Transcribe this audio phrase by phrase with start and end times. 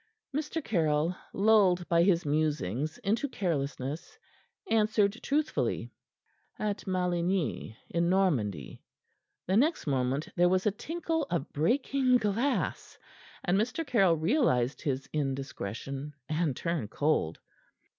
[0.35, 0.63] Mr.
[0.63, 4.17] Caryll lulled by his musings into carelessness,
[4.67, 5.91] answered truthfully,
[6.57, 8.81] "At Maligny, in Normandy."
[9.45, 12.97] The next moment there was a tinkle of breaking glass,
[13.43, 13.85] and Mr.
[13.85, 17.39] Caryll realized his indiscretion and turned cold.